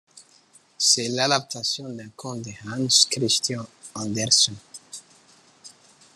[0.79, 4.55] C'est l'adaptation d'un conte de Hans Christian Andersen.